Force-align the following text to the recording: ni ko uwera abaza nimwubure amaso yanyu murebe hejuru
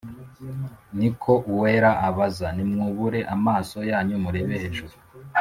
ni 0.97 1.09
ko 1.21 1.31
uwera 1.51 1.91
abaza 2.07 2.47
nimwubure 2.55 3.19
amaso 3.35 3.77
yanyu 3.91 4.15
murebe 4.23 4.55
hejuru 4.63 4.95